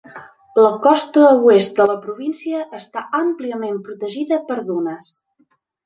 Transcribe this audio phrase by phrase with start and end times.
[0.61, 5.17] La costa oest de la província està àmpliament protegida per dunes.